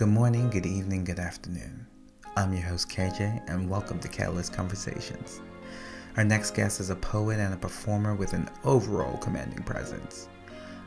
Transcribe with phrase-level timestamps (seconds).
[0.00, 1.86] Good morning, good evening, good afternoon.
[2.34, 5.42] I'm your host KJ, and welcome to Catalyst Conversations.
[6.16, 10.30] Our next guest is a poet and a performer with an overall commanding presence.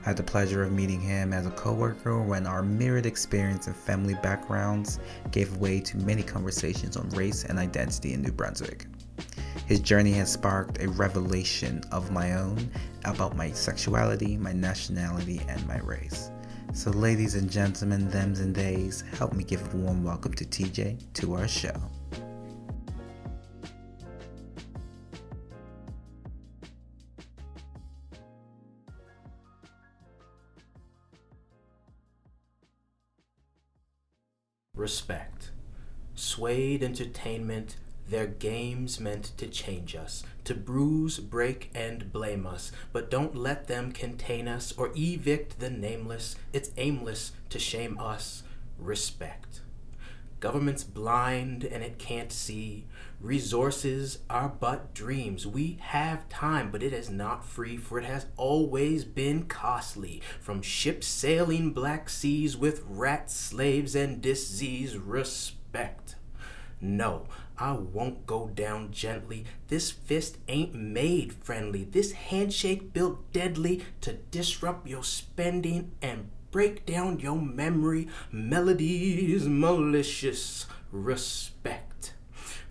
[0.01, 3.75] I had the pleasure of meeting him as a coworker when our myriad experience and
[3.75, 4.99] family backgrounds
[5.29, 8.87] gave way to many conversations on race and identity in New Brunswick.
[9.67, 12.67] His journey has sparked a revelation of my own
[13.05, 16.31] about my sexuality, my nationality, and my race.
[16.75, 21.13] So, ladies and gentlemen, thems and days, help me give a warm welcome to TJ
[21.13, 21.71] to our show.
[34.73, 35.51] Respect.
[36.15, 42.71] Swayed entertainment, their games meant to change us, to bruise, break, and blame us.
[42.91, 46.35] But don't let them contain us or evict the nameless.
[46.51, 48.43] It's aimless to shame us.
[48.77, 49.61] Respect.
[50.39, 52.85] Government's blind and it can't see.
[53.21, 55.47] Resources are but dreams.
[55.47, 60.21] We have time, but it is not free, for it has always been costly.
[60.41, 66.15] From ships sailing black seas with rat slaves and disease, respect.
[66.81, 69.45] No, I won't go down gently.
[69.67, 71.83] This fist ain't made friendly.
[71.83, 78.07] This handshake built deadly to disrupt your spending and break down your memory.
[78.31, 80.65] Melodies malicious.
[80.91, 82.13] Respect.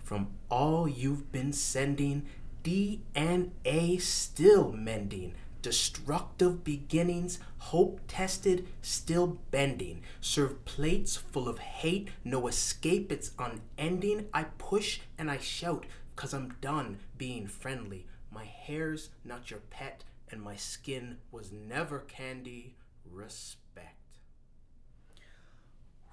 [0.03, 2.25] From all you've been sending,
[2.63, 5.33] DNA still mending.
[5.63, 10.01] Destructive beginnings, hope tested, still bending.
[10.19, 14.27] Serve plates full of hate, no escape, it's unending.
[14.33, 15.85] I push and I shout,
[16.17, 18.05] cause I'm done being friendly.
[18.29, 22.75] My hair's not your pet, and my skin was never candy.
[23.09, 24.19] Respect.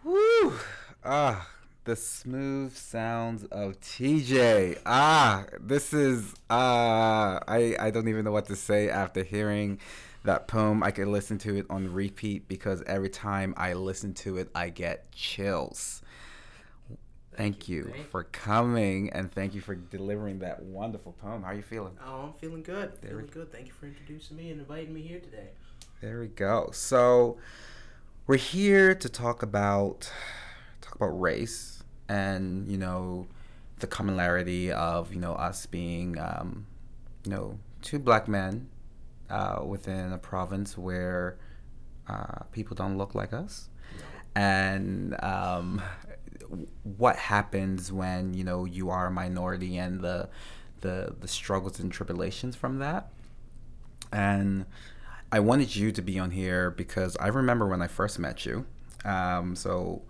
[0.05, 0.55] Woo!
[1.05, 1.50] Ah,
[1.91, 4.78] the smooth sounds of TJ.
[4.87, 9.81] Ah, this is ah, I I don't even know what to say after hearing
[10.23, 10.84] that poem.
[10.84, 14.69] I could listen to it on repeat because every time I listen to it, I
[14.69, 16.01] get chills.
[17.37, 21.43] Thank you Thank- for coming and thank you for delivering that wonderful poem.
[21.43, 21.99] How are you feeling?
[22.07, 22.93] Oh, I'm feeling good.
[23.01, 23.51] There Feeling we- good.
[23.51, 25.49] Thank you for introducing me and inviting me here today.
[26.01, 26.71] There we go.
[26.72, 27.39] So
[28.28, 30.12] we're here to talk about
[30.83, 31.78] talk about race
[32.10, 33.26] and you know
[33.78, 36.66] the commonality of you know us being um,
[37.25, 38.69] you know two black men
[39.31, 41.38] uh, within a province where
[42.09, 43.69] uh, people don't look like us.
[44.34, 45.81] And um,
[46.82, 50.28] what happens when you know you are a minority and the
[50.81, 53.10] the the struggles and tribulations from that?
[54.12, 54.66] And
[55.31, 58.66] I wanted you to be on here because I remember when I first met you.
[59.04, 60.03] Um, so,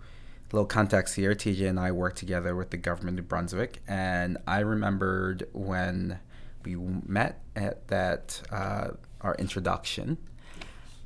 [0.53, 4.59] little context here: TJ and I worked together with the government of Brunswick, and I
[4.59, 6.19] remembered when
[6.63, 8.89] we met at that uh,
[9.21, 10.17] our introduction.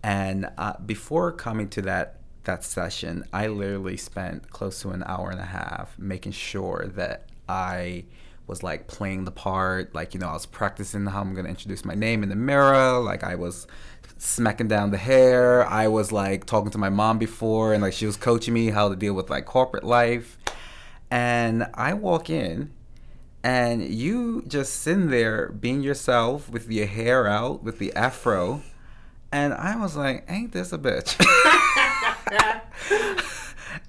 [0.03, 5.31] And uh, before coming to that that session, I literally spent close to an hour
[5.31, 8.05] and a half making sure that I
[8.47, 9.93] was like playing the part.
[9.95, 12.99] Like you know, I was practicing how I'm gonna introduce my name in the mirror.
[12.99, 13.67] Like I was
[14.17, 15.65] smacking down the hair.
[15.67, 18.89] I was like talking to my mom before, and like she was coaching me how
[18.89, 20.37] to deal with like corporate life.
[21.11, 22.71] And I walk in,
[23.43, 28.61] and you just sitting there being yourself with your hair out, with the afro.
[29.31, 31.19] And I was like, ain't this a bitch?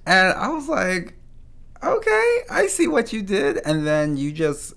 [0.05, 1.13] and I was like,
[1.81, 3.57] okay, I see what you did.
[3.65, 4.73] And then you just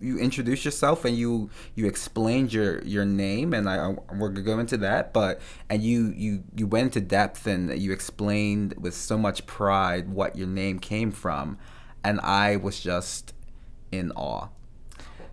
[0.00, 4.58] you introduced yourself and you you explained your your name and I we're gonna go
[4.58, 9.18] into that but and you you you went into depth and you explained with so
[9.18, 11.58] much pride what your name came from
[12.04, 13.34] and I was just
[13.90, 14.48] in awe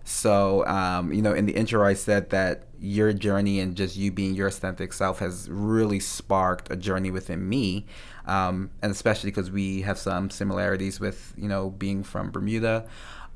[0.08, 4.12] so, um, you know, in the intro, I said that your journey and just you
[4.12, 7.86] being your authentic self has really sparked a journey within me.
[8.24, 12.86] Um, and especially because we have some similarities with, you know, being from Bermuda.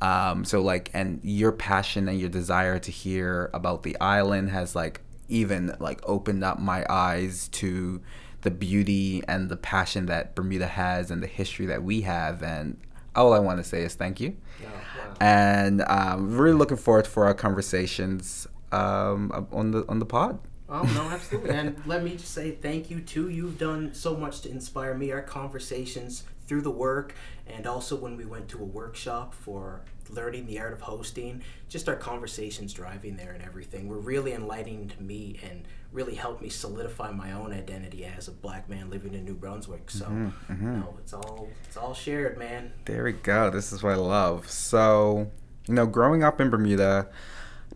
[0.02, 4.74] Um, so, like, and your passion and your desire to hear about the island has,
[4.74, 8.00] like, even, like, opened up my eyes to
[8.42, 12.42] the beauty and the passion that Bermuda has and the history that we have.
[12.42, 12.78] And
[13.14, 15.14] all I want to say is thank you Oh, wow.
[15.20, 20.38] and um, really looking forward for our conversations um, on the on the pod.
[20.70, 21.50] Oh no, absolutely.
[21.50, 23.28] and let me just say thank you too.
[23.28, 25.10] You've done so much to inspire me.
[25.12, 27.14] Our conversations through the work
[27.46, 31.88] and also when we went to a workshop for learning the art of hosting, just
[31.88, 35.62] our conversations driving there and everything were really enlightening to me and
[35.92, 39.90] really helped me solidify my own identity as a black man living in New Brunswick.
[39.90, 40.80] So, Mm-hmm, mhm.
[40.80, 42.72] no, it's all it's all shared, man.
[42.86, 43.50] There we go.
[43.50, 44.48] This is what I love.
[44.50, 45.30] So,
[45.68, 47.08] you know, growing up in Bermuda,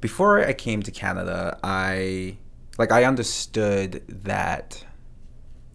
[0.00, 2.38] before I came to Canada, I
[2.78, 4.84] like I understood that,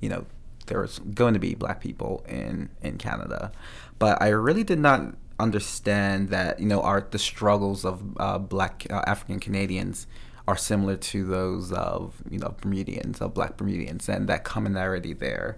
[0.02, 0.26] you know,
[0.68, 3.52] there was going to be black people in in Canada,
[3.98, 8.86] but I really did not understand that you know our the struggles of uh, black
[8.90, 10.06] uh, African Canadians
[10.48, 15.58] are similar to those of you know Bermudians of black Bermudians and that commonality there.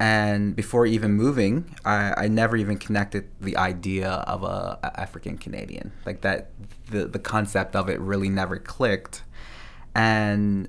[0.00, 5.38] And before even moving, I, I never even connected the idea of a, a African
[5.38, 6.50] Canadian like that.
[6.90, 9.22] The the concept of it really never clicked,
[9.94, 10.68] and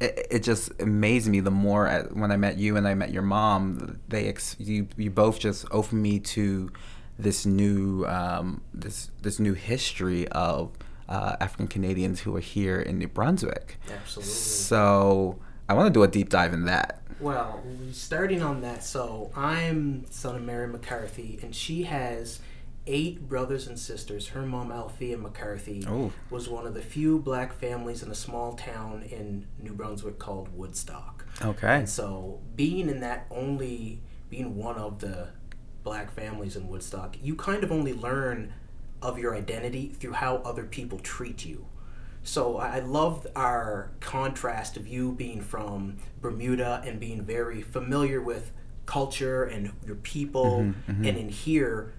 [0.00, 3.12] it, it just amazed me the more I, when I met you and I met
[3.12, 4.00] your mom.
[4.08, 6.70] They ex, you you both just opened me to
[7.18, 10.72] this new um, this this new history of
[11.08, 13.78] uh, African Canadians who are here in New Brunswick.
[13.90, 14.32] Absolutely.
[14.32, 15.38] So
[15.68, 17.00] I want to do a deep dive in that.
[17.20, 17.62] Well,
[17.92, 22.40] starting on that, so I'm son of Mary McCarthy, and she has
[22.86, 24.28] eight brothers and sisters.
[24.28, 26.12] Her mom, Althea McCarthy, Oh.
[26.30, 30.56] was one of the few black families in a small town in New Brunswick called
[30.56, 31.26] Woodstock.
[31.40, 31.76] Okay.
[31.78, 35.28] And so, being in that only, being one of the
[35.82, 38.52] black families in Woodstock, you kind of only learn
[39.00, 41.66] of your identity through how other people treat you.
[42.22, 48.20] So I I love our contrast of you being from Bermuda and being very familiar
[48.20, 48.52] with
[48.86, 51.04] culture and your people, mm-hmm, mm-hmm.
[51.04, 51.92] and in here,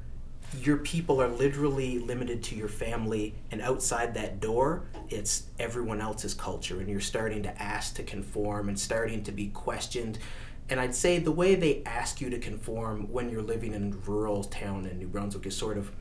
[0.61, 6.33] your people are literally limited to your family, and outside that door, it's everyone else's
[6.33, 10.19] culture, and you're starting to ask to conform and starting to be questioned.
[10.69, 14.09] And I'd say the way they ask you to conform when you're living in a
[14.09, 15.91] rural town in New Brunswick is sort of,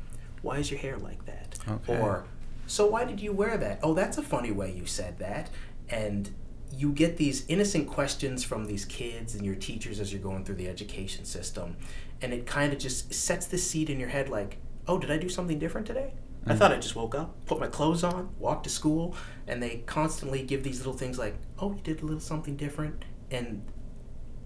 [0.42, 1.58] why is your hair like that?
[1.68, 2.00] Okay.
[2.00, 2.24] Or,
[2.66, 3.80] so why did you wear that?
[3.82, 5.50] Oh, that's a funny way you said that.
[5.88, 6.30] And
[6.74, 10.54] you get these innocent questions from these kids and your teachers as you're going through
[10.54, 11.76] the education system.
[12.22, 14.58] And it kind of just sets the seed in your head like,
[14.88, 16.14] oh, did I do something different today?
[16.46, 16.58] I mm.
[16.58, 19.14] thought I just woke up, put my clothes on, walked to school,
[19.46, 23.04] and they constantly give these little things like, oh, you did a little something different.
[23.30, 23.64] And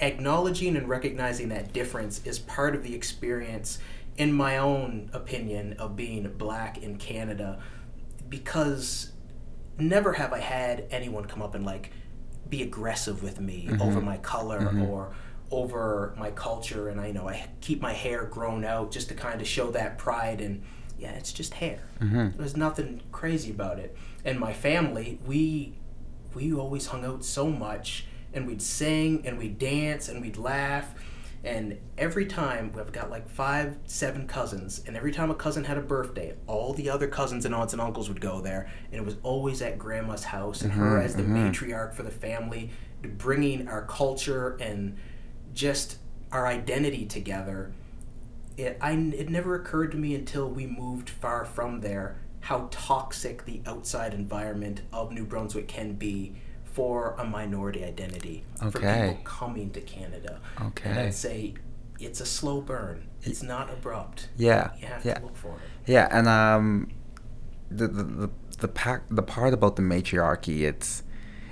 [0.00, 3.78] acknowledging and recognizing that difference is part of the experience,
[4.16, 7.60] in my own opinion, of being black in Canada
[8.28, 9.12] because
[9.78, 11.92] never have I had anyone come up and like
[12.48, 13.82] be aggressive with me mm-hmm.
[13.82, 14.82] over my color mm-hmm.
[14.82, 15.12] or
[15.50, 16.88] over my culture.
[16.88, 19.98] And I know I keep my hair grown out just to kind of show that
[19.98, 20.40] pride.
[20.40, 20.62] And
[20.98, 21.80] yeah it's just hair.
[22.00, 22.38] Mm-hmm.
[22.38, 23.96] There's nothing crazy about it.
[24.24, 25.78] And my family we
[26.34, 28.06] we always hung out so much.
[28.32, 30.94] And we'd sing and we'd dance and we'd laugh
[31.46, 35.78] and every time we've got like five seven cousins and every time a cousin had
[35.78, 38.68] a birthday all the other cousins and aunts and uncles would go there.
[38.90, 41.36] And it was always at grandma's house and her mm-hmm, as the mm-hmm.
[41.36, 42.70] matriarch for the family
[43.02, 44.96] bringing our culture and
[45.54, 45.98] just
[46.32, 47.72] our identity together.
[48.56, 53.44] It, I, it never occurred to me until we moved far from there how toxic
[53.44, 56.34] the outside environment of New Brunswick can be
[56.76, 58.38] for a minority identity
[58.70, 60.34] for people coming to Canada.
[60.58, 61.06] And Okay.
[61.06, 61.54] I'd say
[62.06, 62.98] it's a slow burn.
[63.22, 64.28] It's not abrupt.
[64.36, 64.70] Yeah.
[64.80, 65.14] You have Yeah.
[65.14, 65.90] to look for it.
[65.94, 66.88] Yeah, and um,
[67.70, 68.30] the the the
[68.64, 71.02] the, pack, the part about the matriarchy, it's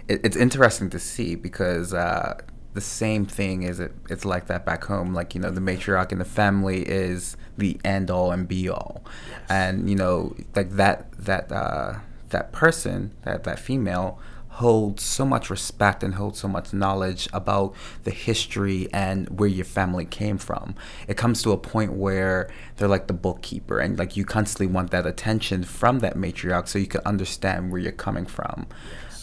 [0.09, 2.39] it, it's interesting to see because uh,
[2.75, 5.15] the same thing is it it's like that back home.
[5.19, 9.03] Like you know, the matriarch in the family is the end all and be all,
[9.31, 9.41] Yes.
[9.51, 10.99] and you know, like that
[11.31, 11.91] that uh,
[12.35, 14.19] that person that that female
[14.55, 19.65] holds so much respect and holds so much knowledge about the history and where your
[19.65, 20.77] family came from.
[21.09, 24.93] It comes to a point where they're like the bookkeeper and like you constantly want
[24.93, 28.69] that attention from that matriarch so you can understand where you're coming from.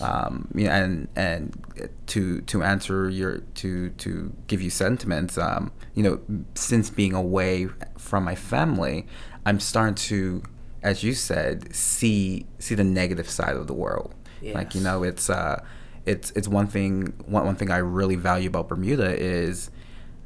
[0.01, 5.71] Um, you know, and and to to answer your to to give you sentiments, um,
[5.93, 6.19] you know,
[6.55, 9.07] since being away from my family,
[9.45, 10.43] I'm starting to,
[10.83, 14.13] as you said, see see the negative side of the world.
[14.41, 15.63] Like you know, it's uh,
[16.05, 17.13] it's it's one thing.
[17.25, 19.69] One one thing I really value about Bermuda is,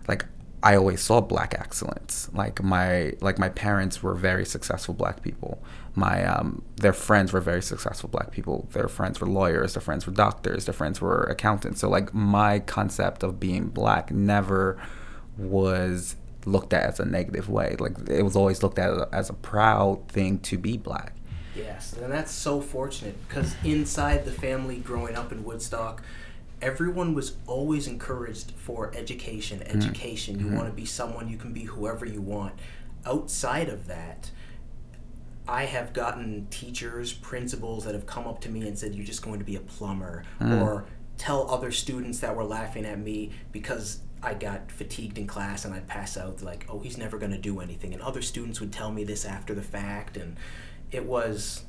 [0.07, 0.25] like,
[0.63, 2.29] I always saw black excellence.
[2.34, 5.62] Like my like my parents were very successful black people.
[5.93, 8.67] My um, their friends were very successful black people.
[8.72, 9.75] Their friends were lawyers.
[9.75, 10.65] Their friends were doctors.
[10.65, 11.81] Their friends were accountants.
[11.81, 14.81] So like my concept of being black never
[15.38, 17.75] was looked at as a negative way.
[17.79, 21.13] Like it was always looked at as a proud thing to be black.
[21.55, 26.03] Yes, and that's so fortunate because inside the family growing up in Woodstock,
[26.62, 29.77] everyone was always encouraged for education, mm-hmm.
[29.77, 30.39] education.
[30.39, 30.55] You mm-hmm.
[30.55, 32.53] want to be someone, you can be whoever you want.
[33.05, 34.31] Outside of that,
[35.47, 39.21] I have gotten teachers, principals that have come up to me and said, You're just
[39.21, 40.24] going to be a plumber.
[40.39, 40.62] Mm.
[40.62, 40.85] Or
[41.17, 45.74] tell other students that were laughing at me because I got fatigued in class and
[45.74, 47.93] I'd pass out, like, Oh, he's never going to do anything.
[47.93, 50.17] And other students would tell me this after the fact.
[50.17, 50.35] And
[50.92, 51.63] it was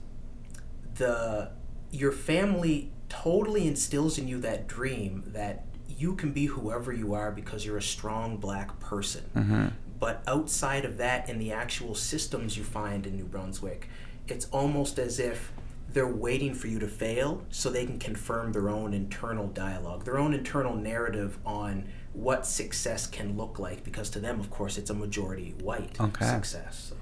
[0.95, 1.51] the
[1.91, 7.31] your family totally instills in you that dream that you can be whoever you are
[7.31, 9.25] because you're a strong black person.
[9.35, 9.67] Mm-hmm.
[9.99, 13.89] But outside of that, in the actual systems you find in New Brunswick,
[14.29, 15.53] it's almost as if
[15.89, 20.19] they're waiting for you to fail so they can confirm their own internal dialogue, their
[20.19, 23.83] own internal narrative on what success can look like.
[23.85, 26.27] Because to them, of course, it's a majority white Okay.
[26.27, 26.89] success.
[26.91, 26.97] So.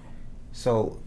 [0.52, 1.00] So,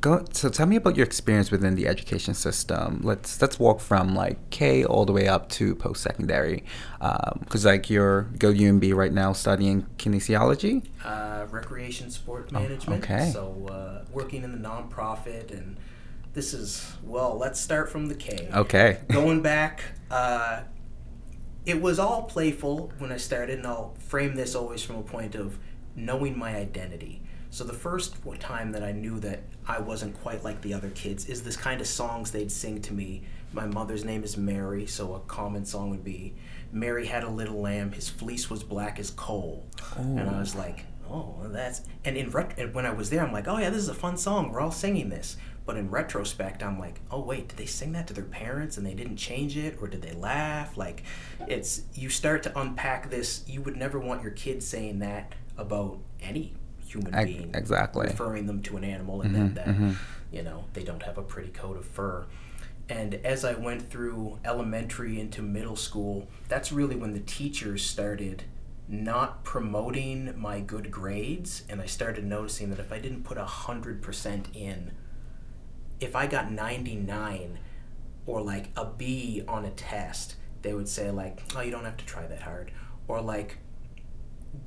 [0.00, 0.24] go.
[0.32, 3.00] So, tell me about your experience within the education system.
[3.02, 6.64] Let's let's walk from like K all the way up to post secondary,
[6.98, 10.84] because like you're go UNB right now studying kinesiology.
[11.04, 13.04] uh, recreation sport Oh, management.
[13.04, 13.30] okay.
[13.32, 15.76] So uh, working in the nonprofit, and
[16.34, 17.36] this is well.
[17.36, 18.48] Let's start from the K.
[18.54, 18.98] Okay.
[19.08, 20.62] Going back, uh,
[21.66, 25.34] it was all playful when I started, and I'll frame this always from a point
[25.34, 25.58] of
[25.94, 27.22] knowing my identity.
[27.52, 31.26] So the first time that I knew that I wasn't quite like the other kids
[31.26, 33.22] is this kind of songs they'd sing to me.
[33.52, 36.34] My mother's name is Mary, so a common song would be,
[36.70, 39.66] "Mary had a little lamb, his fleece was black as coal,"
[39.96, 40.58] and I was oh.
[40.60, 43.70] like, "Oh, that's." And in ret- and when I was there, I'm like, "Oh yeah,
[43.70, 44.52] this is a fun song.
[44.52, 48.06] We're all singing this." But in retrospect, I'm like, "Oh wait, did they sing that
[48.06, 51.02] to their parents and they didn't change it, or did they laugh?" Like,
[51.48, 53.42] it's you start to unpack this.
[53.48, 56.54] You would never want your kids saying that about any
[56.90, 58.06] human being, exactly.
[58.06, 59.92] referring them to an animal, and then mm-hmm, that mm-hmm.
[60.32, 62.26] you know they don't have a pretty coat of fur.
[62.88, 68.42] And as I went through elementary into middle school, that's really when the teachers started
[68.88, 73.44] not promoting my good grades, and I started noticing that if I didn't put a
[73.44, 74.90] hundred percent in,
[76.00, 77.60] if I got ninety nine
[78.26, 81.96] or like a B on a test, they would say like, "Oh, you don't have
[81.98, 82.72] to try that hard,"
[83.06, 83.58] or like,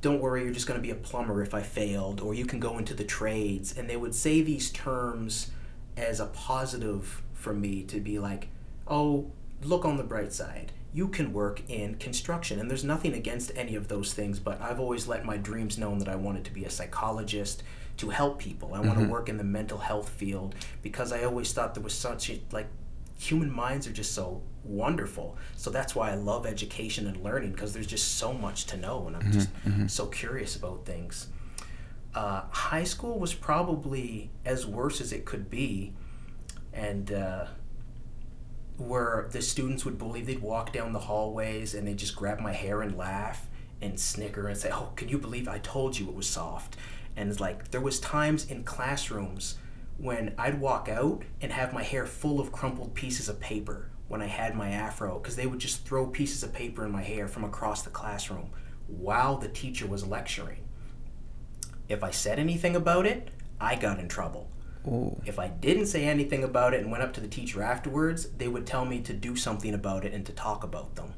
[0.01, 2.59] "Don't worry, you're just going to be a plumber if I failed," or "You can
[2.59, 5.51] go into the trades," and they would say these terms
[5.97, 8.49] as a positive for me to be like,
[8.87, 13.51] "Oh, look on the bright side." You can work in construction, and there's nothing against
[13.55, 16.53] any of those things, but I've always let my dreams known that I wanted to
[16.53, 17.63] be a psychologist
[17.97, 18.73] to help people.
[18.73, 19.11] I want to mm-hmm.
[19.11, 22.67] work in the mental health field because I always thought there was such a, like
[23.17, 25.37] human minds are just so wonderful.
[25.55, 29.07] So that's why I love education and learning because there's just so much to know,
[29.07, 29.49] and I'm just
[29.87, 31.27] so curious about things.
[32.15, 35.93] Uh, high school was probably as worse as it could be,
[36.71, 37.45] and uh,
[38.77, 42.53] where the students would bully, they'd walk down the hallways and they'd just grab my
[42.53, 43.47] hair and laugh
[43.81, 46.77] and snicker and say, "Oh, can you believe I told you it was soft?"
[47.15, 49.57] And it's like there was times in classrooms
[49.97, 54.21] when I'd walk out and have my hair full of crumpled pieces of paper when
[54.21, 57.27] I had my afro because they would just throw pieces of paper in my hair
[57.27, 58.51] from across the classroom
[58.85, 60.59] while the teacher was lecturing.
[61.89, 64.51] If I said anything about it, I got in trouble.
[64.87, 65.19] Ooh.
[65.25, 68.47] If I didn't say anything about it and went up to the teacher afterwards, they
[68.47, 71.15] would tell me to do something about it and to talk about them.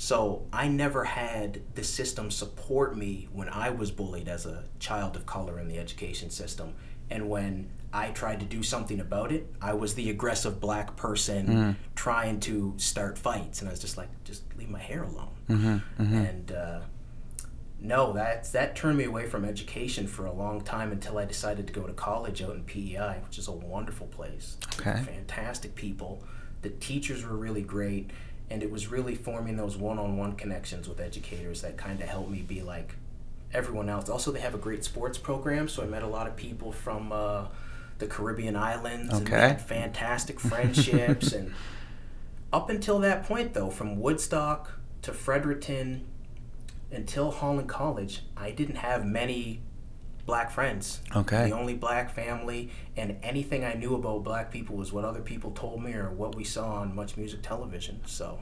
[0.00, 5.14] So I never had the system support me when I was bullied as a child
[5.14, 6.72] of color in the education system.
[7.10, 11.46] And when I tried to do something about it, I was the aggressive black person
[11.46, 11.70] mm-hmm.
[11.96, 13.60] trying to start fights.
[13.60, 15.34] And I was just like, just leave my hair alone.
[15.50, 16.16] Mm-hmm, mm-hmm.
[16.16, 16.80] And uh,
[17.78, 21.66] no, that that turned me away from education for a long time until I decided
[21.66, 24.56] to go to college out in PEI, which is a wonderful place.
[24.80, 25.02] Okay.
[25.02, 26.24] Fantastic people.
[26.62, 28.10] The teachers were really great,
[28.50, 32.40] and it was really forming those one-on-one connections with educators that kind of helped me
[32.42, 32.94] be like
[33.52, 34.08] everyone else.
[34.08, 37.12] Also, they have a great sports program, so I met a lot of people from
[37.12, 37.46] uh,
[37.98, 39.48] the Caribbean islands and Okay.
[39.48, 41.32] made fantastic friendships.
[41.32, 41.52] and
[42.52, 46.06] up until that point, though, from Woodstock to Fredericton
[46.92, 49.60] until Holland College, I didn't have many
[50.30, 51.00] black friends.
[51.16, 51.48] Okay.
[51.48, 55.50] The only black family, and anything I knew about black people was what other people
[55.50, 58.00] told me or what we saw on Much Music Television.
[58.06, 58.38] So,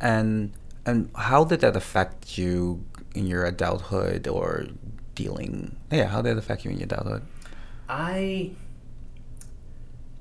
[0.00, 0.52] And
[0.86, 4.68] and how did that affect you in your adulthood or
[5.14, 5.76] dealing?
[5.90, 7.24] Yeah, how did it affect you in your adulthood?
[7.90, 8.52] I,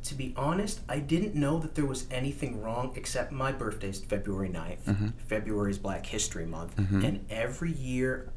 [0.04, 4.50] to be honest, I didn't know that there was anything wrong except my birthday's February
[4.50, 4.84] 9th.
[4.84, 5.08] Mm-hmm.
[5.26, 6.76] February is Black History Month.
[6.76, 7.06] Mm-hmm.
[7.06, 8.34] And every year,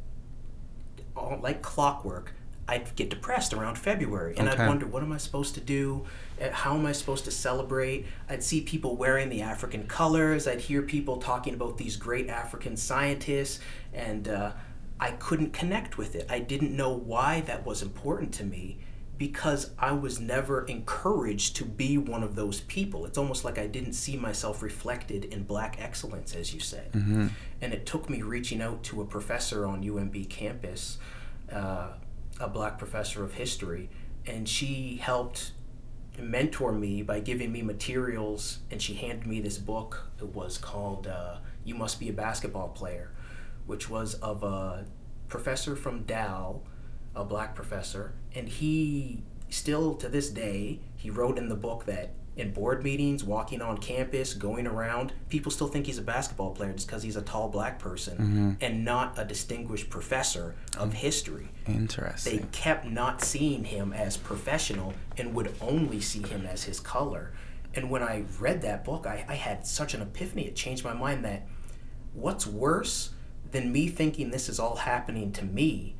[1.16, 2.32] all, like clockwork,
[2.66, 4.62] I'd get depressed around February, and Okay.
[4.62, 6.04] I'd wonder what am I supposed to do?
[6.40, 8.06] Uh, How am I supposed to celebrate?
[8.28, 10.48] I'd see people wearing the African colors.
[10.48, 13.60] I'd hear people talking about these great African scientists,
[13.92, 14.52] and uh,
[14.98, 16.26] I couldn't connect with it.
[16.30, 18.78] I didn't know why that was important to me
[19.16, 23.06] because I was never encouraged to be one of those people.
[23.06, 26.90] It's almost like I didn't see myself reflected in black excellence, as you said.
[27.60, 30.98] And it took me reaching out to a professor on UNB campus,
[31.52, 31.90] uh,
[32.40, 33.88] a black professor of history,
[34.26, 35.52] and she helped
[36.18, 38.58] mentor me by giving me materials.
[38.70, 40.10] And she handed me this book.
[40.18, 43.10] It was called uh, You Must Be a Basketball Player,
[43.66, 44.86] which was of a
[45.28, 46.62] professor from Dal,
[47.14, 48.14] a black professor.
[48.34, 53.22] And he still to this day, he wrote in the book that in board meetings,
[53.22, 57.16] walking on campus, going around, people still think he's a basketball player just because he's
[57.16, 58.52] a tall black person mm-hmm.
[58.60, 61.48] and not a distinguished professor of history.
[61.66, 62.38] Interesting.
[62.38, 67.32] They kept not seeing him as professional and would only see him as his color.
[67.74, 70.46] And when I read that book, I, I had such an epiphany.
[70.46, 71.46] It changed my mind that
[72.14, 73.10] what's worse
[73.52, 75.94] than me thinking this is all happening to me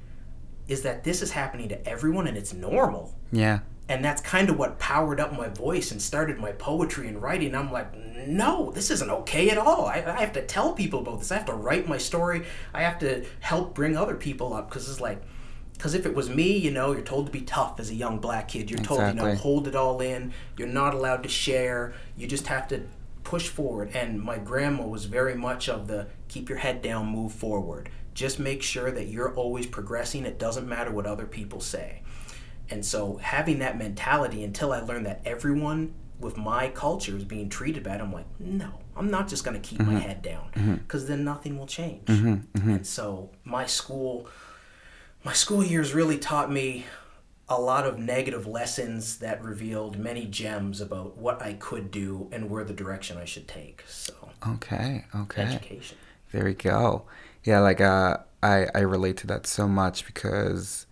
[0.67, 3.61] is that this is happening to everyone and it's normal Yeah.
[3.89, 7.55] And that's kind of what powered up my voice and started my poetry and writing.
[7.55, 7.95] I'm like,
[8.27, 9.87] no, this isn't okay at all.
[9.87, 11.31] I, I have to tell people about this.
[11.31, 12.47] I have to write my story.
[12.73, 15.23] I have to help bring other people up because it's like,
[15.75, 18.21] because if it was me, you know, you're told to be tough as a young
[18.21, 18.71] black kid.
[18.71, 20.33] You're told, you know, hold it all in.
[20.57, 21.93] You're not allowed to share.
[22.17, 22.83] You just have to
[23.25, 23.91] push forward.
[23.93, 27.91] And my grandma was very much of the keep your head down, move forward.
[28.15, 30.25] Just make sure that you're always progressing.
[30.25, 32.03] It doesn't matter what other people say.
[32.71, 37.49] And so having that mentality until I learned that everyone with my culture is being
[37.49, 39.97] treated bad, I'm like, no, I'm not just going to keep my mm-hmm.
[39.97, 40.75] head down mm-hmm.
[40.77, 42.07] because then nothing will change.
[42.07, 42.71] Mm-hmm.
[42.71, 44.29] And so my school,
[45.25, 46.87] my school years really taught me
[47.49, 52.49] a lot of negative lessons that revealed many gems about what I could do and
[52.49, 53.85] where the direction I should take.
[53.87, 54.15] So
[54.47, 55.05] Okay.
[55.15, 55.43] Okay.
[55.43, 55.99] education.
[56.33, 57.05] There we go.
[57.45, 60.84] Yeah, like uh, I I relate to that so much because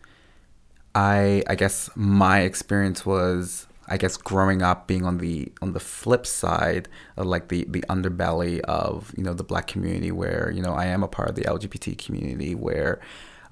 [0.95, 5.81] I I guess my experience was I guess growing up being on the on the
[5.81, 10.63] flip side of like the the underbelly of you know the black community where you
[10.63, 13.01] know I am a part of the LGBT community where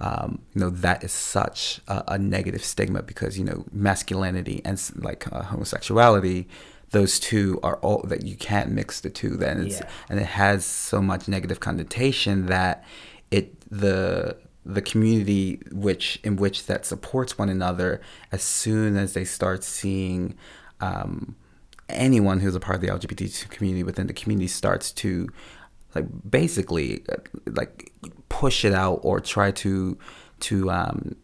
[0.00, 4.80] um, you know that is such a, a negative stigma because you know masculinity and
[4.96, 6.48] like uh, homosexuality
[6.92, 9.88] those two are all that you can't mix the two then it's Yeah.
[10.08, 12.84] and it has so much negative connotation that
[13.30, 19.24] it the the community which in which that supports one another as soon as they
[19.24, 20.34] start seeing
[20.80, 21.34] um,
[21.88, 25.28] anyone who's a part of the LGBT community within the community starts to
[25.94, 27.92] like basically uh, like
[28.28, 29.98] push it out or try to
[30.40, 31.16] to um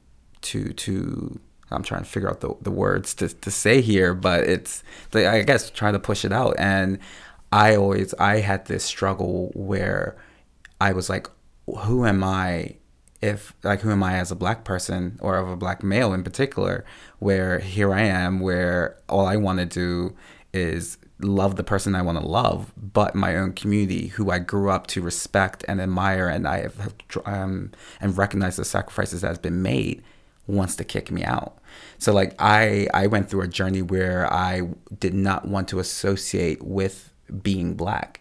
[0.42, 1.38] to to
[1.70, 5.26] I'm trying to figure out the, the words to, to say here, but it's like,
[5.26, 6.54] I guess trying to push it out.
[6.58, 6.98] And
[7.50, 10.16] I always I had this struggle where
[10.80, 11.28] I was like,
[11.66, 12.76] who am I
[13.22, 16.22] if like who am I as a black person or of a black male in
[16.22, 16.84] particular,
[17.18, 20.16] where here I am where all I want to do
[20.52, 24.70] is love the person I want to love, but my own community, who I grew
[24.70, 29.38] up to respect and admire, and I have um, and recognize the sacrifices that has
[29.38, 30.02] been made,
[30.46, 31.58] wants to kick me out.
[31.98, 34.62] So like I I went through a journey where I
[34.98, 38.20] did not want to associate with being black.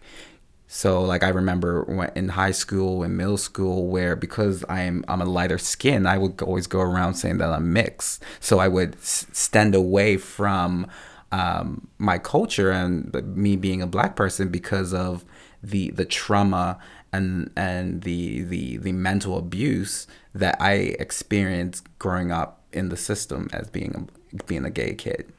[0.68, 5.22] So like I remember when in high school and middle school where because I'm I'm
[5.22, 8.22] a lighter skin, I would always go around saying that I'm mixed.
[8.40, 10.88] So I would s- stand away from
[11.32, 15.24] um, my culture and me being a black person because of
[15.62, 16.78] the the trauma
[17.12, 23.48] and and the the the mental abuse that I experienced growing up in the system
[23.52, 25.32] as being a, being a gay kid.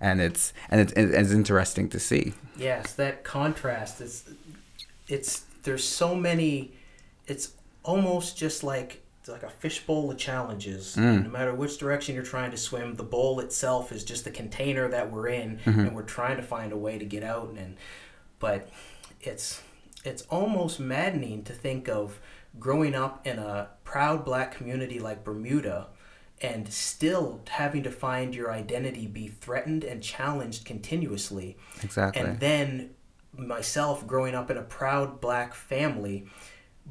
[0.00, 2.34] And it's and it's, it's interesting to see.
[2.56, 4.28] Yes, that contrast is
[5.08, 6.72] it's there's so many
[7.26, 10.96] it's almost just like like a fishbowl of challenges.
[10.96, 11.24] Mm.
[11.24, 14.88] No matter which direction you're trying to swim, the bowl itself is just the container
[14.88, 15.80] that we're in mm-hmm.
[15.80, 17.76] and we're trying to find a way to get out and
[18.38, 18.70] but
[19.20, 19.62] it's
[20.04, 22.20] it's almost maddening to think of
[22.58, 25.88] growing up in a proud black community like Bermuda
[26.40, 31.56] and still having to find your identity be threatened and challenged continuously.
[31.82, 32.22] Exactly.
[32.22, 32.90] And then
[33.36, 36.26] myself growing up in a proud black family,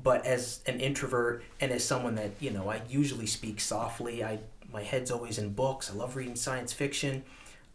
[0.01, 4.23] but as an introvert and as someone that, you know, I usually speak softly.
[4.23, 4.39] I
[4.71, 5.89] my head's always in books.
[5.89, 7.23] I love reading science fiction.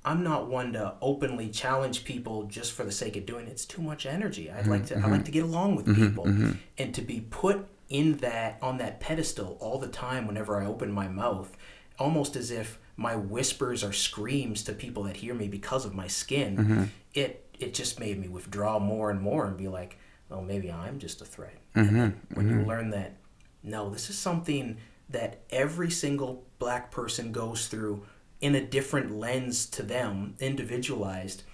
[0.05, 3.51] I'm not one to openly challenge people just for the sake of doing it.
[3.51, 4.51] It's too much energy.
[4.51, 5.23] I'd like mm-hmm, to I like mm-hmm.
[5.23, 6.55] to get along with mm-hmm, people.
[6.77, 10.91] And to be put in that on that pedestal all the time whenever I open
[10.91, 11.57] my mouth
[11.99, 16.07] almost as if my whispers are screams to people that hear me because of my
[16.07, 16.57] skin.
[16.57, 16.85] Mm-hmm.
[17.15, 20.99] It it just made me withdraw more and more and be like, well, maybe I'm
[20.99, 21.59] just a threat.
[21.77, 22.35] Mm-hmm.
[22.35, 23.17] When you learn that,
[23.63, 24.79] no, this is something
[25.11, 28.05] that every single black person goes through
[28.41, 31.45] in a different lens to them, individualized.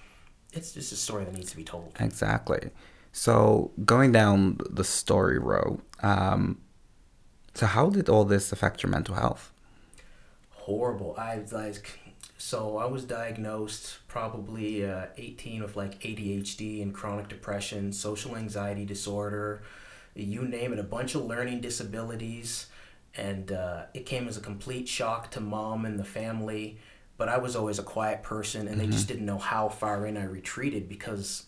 [0.54, 1.92] It's just a story that needs to be told.
[2.00, 2.70] Exactly.
[3.12, 6.58] So going down the story row, um,
[7.54, 9.52] so how did all this affect your mental health?
[10.50, 11.14] Horrible.
[11.18, 11.98] I like.
[12.36, 18.84] So I was diagnosed probably uh, 18 with like ADHD and chronic depression, social anxiety
[18.84, 19.62] disorder,
[20.14, 22.66] you name it, a bunch of learning disabilities,
[23.16, 26.78] and uh, it came as a complete shock to mom and the family.
[27.16, 30.16] But I was always a quiet person, and they just didn't know how far in
[30.16, 31.46] I retreated because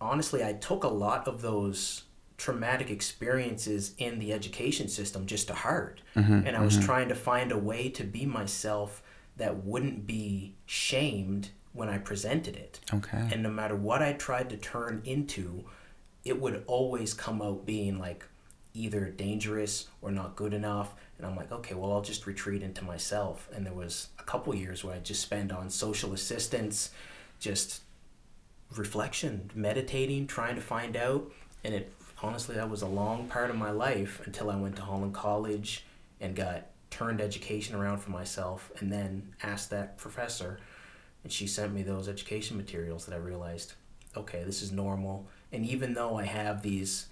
[0.00, 2.04] honestly, I took a lot of those
[2.36, 6.00] traumatic experiences in the education system just to heart.
[6.16, 6.86] Mm-hmm, and I was mm-hmm.
[6.86, 9.02] trying to find a way to be myself
[9.36, 12.80] that wouldn't be shamed when I presented it.
[12.92, 13.28] Okay.
[13.30, 15.64] And no matter what I tried to turn into,
[16.24, 18.24] it would always come out being like
[18.74, 20.94] either dangerous or not good enough.
[21.18, 23.48] And I'm like, okay, well, I'll just retreat into myself.
[23.54, 26.90] And there was a couple years where I just spent on social assistance,
[27.38, 27.82] just
[28.76, 31.30] reflection, meditating, trying to find out.
[31.64, 34.82] And it honestly, that was a long part of my life until I went to
[34.82, 35.84] Holland College
[36.20, 40.58] and got turned education around for myself and then asked that professor.
[41.22, 43.74] And she sent me those education materials that I realized,
[44.16, 45.26] okay, this is normal.
[45.52, 47.06] And even though I have these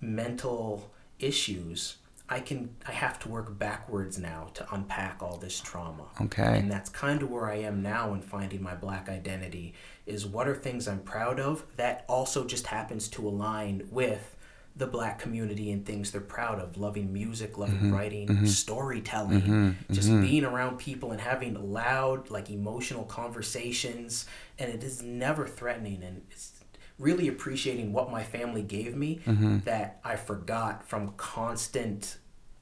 [0.00, 1.96] mental issues,
[2.32, 6.06] I can I have to work backwards now to unpack all this trauma.
[6.18, 6.60] Okay.
[6.60, 9.74] And that's kind of where I am now in finding my black identity
[10.06, 14.34] is what are things I'm proud of that also just happens to align with
[14.74, 16.78] the black community and things they're proud of.
[16.78, 17.94] Loving music loving mm-hmm.
[17.94, 18.46] writing mm-hmm.
[18.46, 19.92] storytelling mm-hmm.
[19.92, 24.24] just being around people and having loud like emotional conversations.
[24.58, 26.52] And it is never threatening and it's
[26.98, 29.18] really appreciating what my family gave me
[29.64, 32.18] that i forgot from constant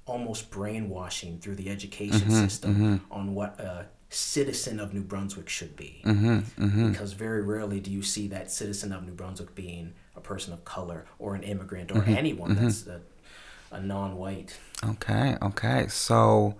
[0.07, 3.13] almost brainwashing through the education mm-hmm, system mm-hmm.
[3.13, 8.03] on what a citizen of new brunswick should be mm-hmm, because very rarely do you
[8.03, 12.03] see that citizen of new brunswick being a person of color or an immigrant or
[12.05, 13.01] anyone that's a,
[13.71, 15.87] a non-white Okay, okay.
[15.89, 16.55] So,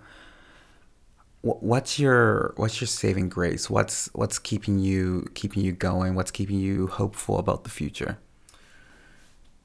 [1.41, 3.69] what's your what's your saving grace?
[3.69, 6.13] What's what's keeping you keeping you going?
[6.13, 8.19] What's keeping you hopeful about the future?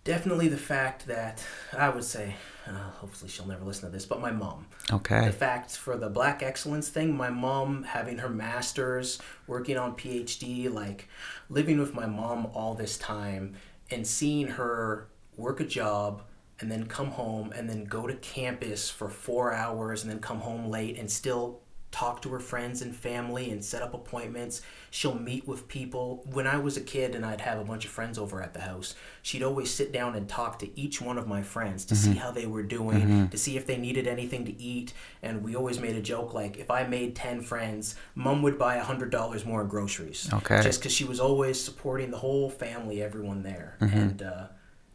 [0.07, 1.45] Definitely the fact that
[1.77, 2.35] i would say
[2.67, 5.25] uh, hopefully she'll never listen to this but my mom Okay.
[5.27, 10.73] the fact for the black excellence thing my mom having her masters working on phd
[10.73, 11.09] like
[11.51, 13.55] living with my mom all this time
[13.91, 16.23] and seeing her work a job
[16.61, 20.41] and then come home and then go to campus for four hours and then come
[20.41, 21.61] home late and still
[21.91, 24.61] talk to her friends and family and set up appointments.
[24.91, 26.25] She'll meet with people.
[26.33, 28.61] When i was a kid and i'd have a bunch of friends over at the
[28.61, 32.11] house she'd always sit down and talk to each one of my friends to see
[32.11, 32.19] mm-hmm.
[32.19, 33.27] how they were doing mm-hmm.
[33.27, 34.93] to see if they needed anything to eat.
[35.23, 38.79] And we always made a joke like if i made 10 friends mom would buy
[38.79, 40.29] $100 more in groceries.
[40.33, 40.61] Okay.
[40.63, 43.77] just because she was always supporting the whole family everyone there.
[43.81, 43.99] Mm-hmm.
[43.99, 44.47] And uh,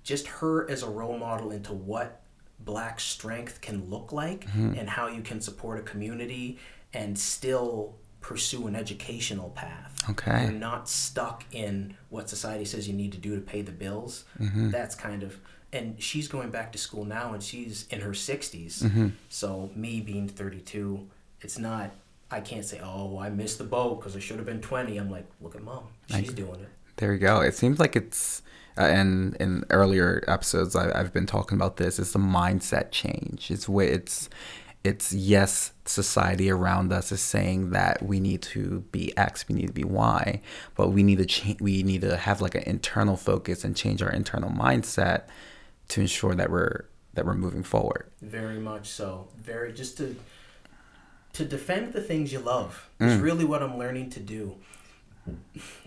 [0.04, 2.22] just her as a role model into what
[2.60, 6.60] black strength can look like and how you can support a community
[6.94, 10.04] and still pursue an educational path.
[10.10, 10.44] Okay.
[10.44, 14.26] You're not stuck in what society says you need to do to pay the bills.
[14.40, 14.70] Mm-hmm.
[14.70, 15.40] That's kind of
[15.74, 18.84] and she's going back to school now and she's in her 60s.
[18.84, 19.08] Mm-hmm.
[19.30, 21.08] So me being 32,
[21.40, 21.92] it's not
[22.32, 25.12] I can't say, "Oh, I missed the boat because I should have been 20." I'm
[25.12, 25.84] like, "Look at mom.
[26.08, 27.42] She's doing it." There you go.
[27.42, 28.42] It seems like it's,
[28.78, 32.00] uh, and in earlier episodes, I, I've been talking about this.
[32.00, 33.52] It's the mindset change.
[33.52, 34.30] It's where it's,
[34.84, 39.68] it's yes, society around us is saying that we need to be X, we need
[39.68, 40.42] to be Y,
[40.76, 41.62] but we need to change.
[41.62, 45.24] We need to have like an internal focus and change our internal mindset
[45.90, 48.08] to ensure that we're that we're moving forward.
[48.22, 49.28] Very much so.
[49.38, 50.16] Very just to
[51.34, 53.08] to defend the things you love mm.
[53.08, 54.56] is really what I'm learning to do.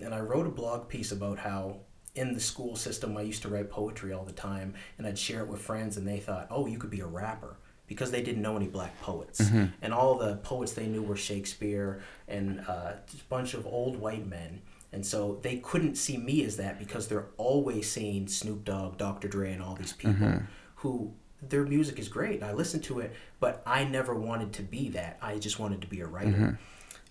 [0.00, 1.80] And I wrote a blog piece about how
[2.14, 5.40] in the school system I used to write poetry all the time and I'd share
[5.40, 8.40] it with friends and they thought, "Oh, you could be a rapper." Because they didn't
[8.40, 9.66] know any black poets, mm-hmm.
[9.82, 14.26] and all the poets they knew were Shakespeare and uh, a bunch of old white
[14.26, 18.96] men, and so they couldn't see me as that because they're always seeing Snoop Dogg,
[18.96, 19.28] Dr.
[19.28, 20.44] Dre, and all these people mm-hmm.
[20.76, 22.42] who their music is great.
[22.42, 25.18] I listen to it, but I never wanted to be that.
[25.20, 26.30] I just wanted to be a writer.
[26.30, 26.50] Mm-hmm.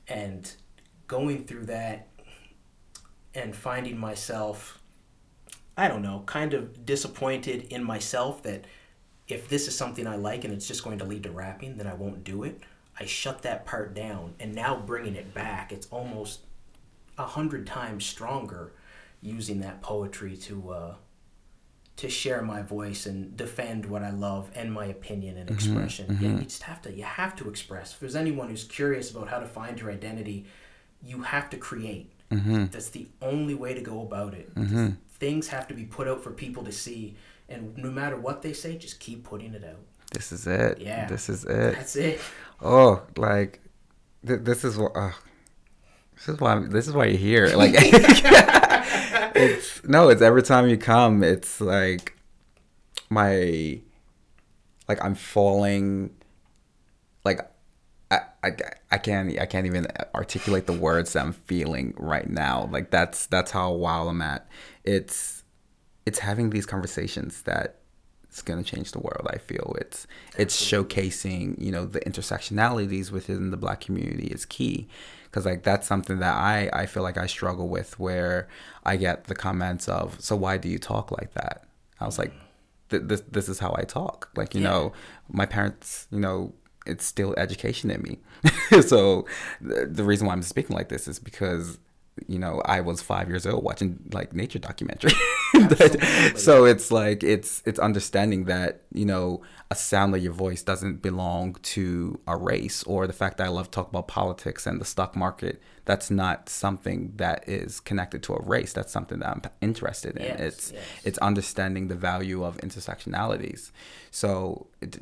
[0.08, 0.52] And
[1.08, 2.08] going through that
[3.34, 4.80] and finding myself,
[5.78, 8.66] I don't know, kind of disappointed in myself that
[9.28, 11.88] if this is something I like and it's just going to lead to rapping, then
[11.88, 12.62] I won't do it.
[13.00, 16.42] I shut that part down, and now bringing it back, it's almost
[17.18, 18.72] a hundred times stronger
[19.22, 20.96] using that poetry to uh,
[21.96, 26.08] to share my voice and defend what I love and my opinion and expression.
[26.08, 26.22] mhm.
[26.22, 27.94] Yeah, you just have to you have to express.
[27.94, 30.46] If there's anyone who's curious about how to find your identity,
[31.04, 32.12] you have to create.
[32.32, 32.66] Mm-hmm.
[32.72, 34.54] That's the only way to go about it.
[34.56, 34.98] Mhm.
[35.10, 37.16] Things have to be put out for people to see,
[37.50, 39.80] and no matter what they say, just keep putting it out.
[40.12, 40.80] This is it.
[40.80, 41.08] Yeah.
[41.08, 41.76] This is it.
[41.76, 42.20] That's it.
[42.62, 43.62] Oh, like
[44.26, 44.96] th- this is what.
[44.96, 45.12] Uh,
[46.16, 46.54] this is why.
[46.54, 47.48] I'm, this is why you're here.
[47.58, 47.74] Like,
[49.36, 50.10] it's no.
[50.10, 51.24] It's every time you come.
[51.24, 52.16] It's like
[53.10, 53.80] my,
[54.88, 56.12] like I'm falling.
[57.26, 57.40] Like,
[58.12, 58.52] I, I,
[58.92, 59.40] I can't.
[59.40, 62.70] I can't even articulate the words that I'm feeling right now.
[62.72, 64.48] Like that's that's how wild I'm at.
[64.84, 65.43] It's,
[66.06, 67.76] it's having these conversations that
[68.30, 69.28] it's gonna change the world.
[69.30, 74.88] I feel it's it's showcasing you know the intersectionalities within the black community is key
[75.26, 78.48] because like that's something that I I feel like I struggle with where
[78.86, 81.66] I get the comments of so why do you talk like that?
[82.00, 82.34] I was like
[82.90, 84.30] th- this this is how I talk.
[84.36, 84.70] Like you Yeah.
[84.70, 84.94] know
[85.30, 86.54] my parents you know
[86.86, 88.20] it's still education in me.
[88.82, 89.26] so
[89.62, 91.78] the reason why I'm speaking like this is because
[92.28, 95.14] you know I was five years old watching like nature documentary.
[96.36, 101.02] So it's like it's it's understanding that you know a sound of your voice doesn't
[101.02, 104.82] belong to a race or the fact that I love to talk about politics and
[104.82, 105.62] the stock market.
[105.86, 108.74] That's not something that is connected to a race.
[108.74, 110.24] That's something that I'm interested in.
[110.24, 110.84] Yes, it's yes.
[111.04, 113.72] it's understanding the value of intersectionalities.
[114.12, 114.68] So.
[114.82, 115.00] It,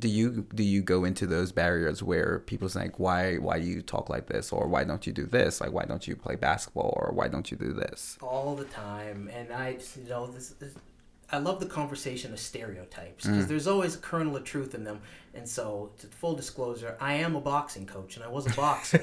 [0.00, 3.66] do you do you go into those barriers where people say like why why do
[3.66, 4.50] you talk like this?
[4.52, 5.60] Or why don't you do this?
[5.60, 6.92] Like why don't you play basketball?
[7.00, 8.18] Or why don't you do this?
[8.22, 9.30] All the time.
[9.32, 10.74] And i you know this is
[11.32, 13.30] i love the conversation of stereotypes Mm.
[13.32, 15.00] because there's always a kernel of truth in them.
[15.34, 18.98] And so to full disclosure i am a boxing coach and i was a boxer.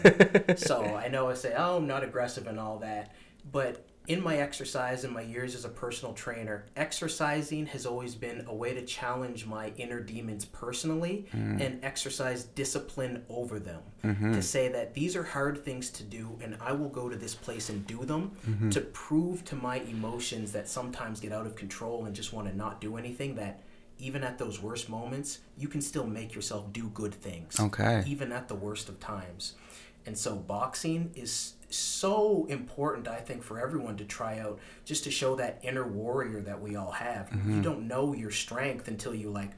[0.58, 3.14] So i know i say oh i'm not aggressive and all that.
[3.50, 8.44] But in my exercise and my years as a personal trainer exercising has always been
[8.48, 11.62] a way to challenge my inner demons personally mm.
[11.62, 13.82] and exercise discipline over them.
[14.04, 14.34] Mm-hmm.
[14.34, 17.36] To say that these are hard things to do and i will go to this
[17.36, 18.70] place and do them mm-hmm.
[18.70, 22.56] to prove to my emotions that sometimes get out of control and just want to
[22.56, 23.62] not do anything that
[24.00, 28.04] even at those worst moments you can still make yourself do good things Okay.
[28.08, 29.56] even at the worst of times.
[30.06, 35.12] And so boxing is so important, I think, for everyone to try out just to
[35.12, 37.30] show that inner warrior that we all have.
[37.46, 39.52] You don't know your strength until you like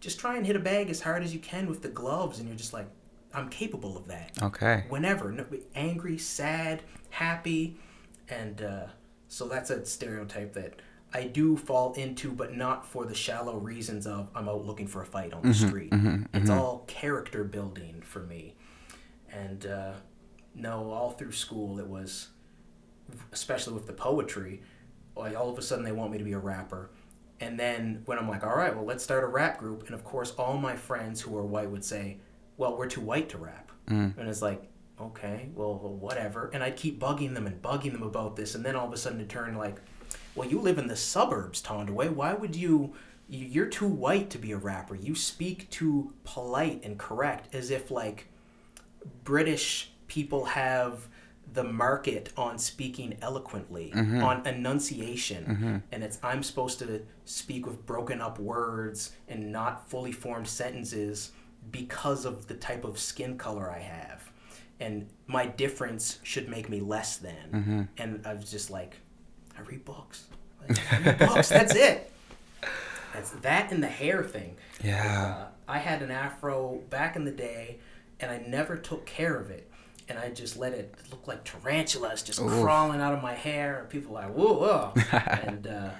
[0.00, 2.46] just try and hit a bag as hard as you can with the gloves, and
[2.48, 2.86] you're just like,
[3.34, 4.30] I'm capable of that.
[4.42, 4.84] okay.
[4.88, 7.78] Whenever, no, angry, sad, happy,
[8.28, 8.86] and uh,
[9.28, 10.80] so that's a stereotype that
[11.12, 15.02] I do fall into, but not for the shallow reasons of I'm out looking for
[15.02, 15.92] a fight on the street.
[16.34, 18.54] It's all character building for me,
[19.32, 19.92] and uh,
[20.56, 22.28] no, all through school it was,
[23.32, 24.62] especially with the poetry,
[25.14, 26.90] like all of a sudden they want me to be a rapper.
[27.38, 29.84] And then when I'm like, all right, well, let's start a rap group.
[29.86, 32.16] And of course, all my friends who are white would say,
[32.56, 33.70] well, we're too white to rap.
[33.88, 34.16] Mm.
[34.16, 34.62] And it's like,
[34.98, 36.50] okay, well, whatever.
[36.54, 38.54] And I'd keep bugging them and bugging them about this.
[38.54, 39.76] And then all of a sudden it turned like,
[40.34, 42.08] well, you live in the suburbs, Tondaway.
[42.10, 42.94] Why would you-
[43.28, 44.94] You're too white to be a rapper.
[44.94, 48.28] You speak too polite and correct, as if like
[49.24, 51.08] British people have
[51.52, 54.22] the market on speaking eloquently, mm-hmm.
[54.22, 55.76] on enunciation, mm-hmm.
[55.92, 61.32] and it's I'm supposed to speak with broken up words and not fully formed sentences
[61.70, 64.30] because of the type of skin color I have,
[64.80, 67.50] and my difference should make me less than.
[67.52, 67.82] Mm-hmm.
[67.98, 68.96] And I was just like,
[69.56, 70.26] I read books.
[70.60, 71.48] Like, I read books.
[71.50, 72.12] That's it.
[73.12, 74.56] That's that and the hair thing.
[74.84, 75.36] Yeah.
[75.38, 77.78] Uh, I had an afro back in the day,
[78.20, 79.70] and I never took care of it.
[80.08, 83.80] And I just let it look like tarantulas just crawling out of my hair.
[83.80, 84.92] And people were like, whoa, whoa.
[85.42, 85.90] and uh,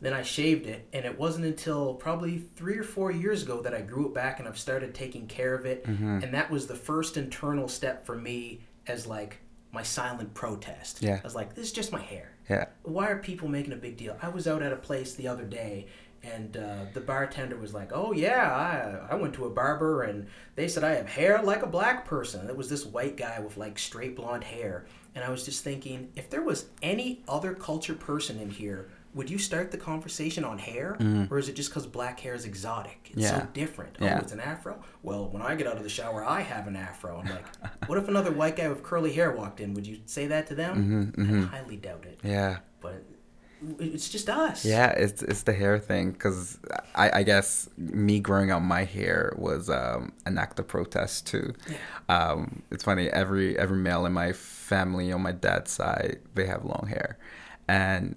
[0.00, 0.88] then I shaved it.
[0.92, 4.40] And it wasn't until probably three or four years ago that I grew it back
[4.40, 5.84] and I've started taking care of it.
[5.84, 6.24] Mm-hmm.
[6.24, 9.38] And that was the first internal step for me as like
[9.70, 11.02] my silent protest.
[11.02, 11.20] Yeah.
[11.22, 13.96] I was like, this is just my hair yeah why are people making a big
[13.96, 14.16] deal?
[14.22, 15.86] I was out at a place the other day,
[16.34, 18.50] and uh, the bartender was like, "Oh yeah,
[19.10, 22.04] I, I went to a barber, and they said I have hair like a black
[22.04, 25.64] person." It was this white guy with like straight blonde hair, and I was just
[25.64, 30.44] thinking, if there was any other culture person in here, would you start the conversation
[30.44, 31.32] on hair, mm-hmm.
[31.32, 33.10] or is it just because black hair is exotic?
[33.12, 33.40] It's Yeah.
[33.40, 33.96] so different.
[34.00, 34.16] Yeah.
[34.16, 34.82] Oh, it's an afro.
[35.02, 37.18] Well, when I get out of the shower, I have an afro.
[37.18, 37.46] I'm like,
[37.86, 39.72] what if another white guy with curly hair walked in?
[39.74, 40.76] Would you say that to them?
[41.16, 41.42] Mm-hmm, I mm-hmm.
[41.44, 43.02] highly doubt it yeah but
[43.78, 44.64] it's just us.
[44.64, 46.58] Yeah, it's it's the hair thing because
[46.94, 51.54] I, I guess me growing out my hair was um, an act of protest too.
[51.68, 51.76] Yeah.
[52.08, 56.64] Um, it's funny every every male in my family on my dad's side they have
[56.64, 57.18] long hair,
[57.68, 58.16] and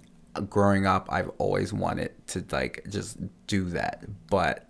[0.49, 4.67] growing up I've always wanted to like just do that, but